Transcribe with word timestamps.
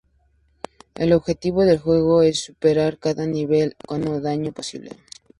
El 0.95 1.13
objetivo 1.13 1.63
del 1.63 1.77
juego 1.77 2.23
es 2.23 2.43
superar 2.43 2.97
cada 2.97 3.27
nivel 3.27 3.75
con 3.85 3.97
el 4.01 4.05
mínimo 4.09 4.15
de 4.19 4.29
daño 4.31 4.51
posible. 4.51 4.93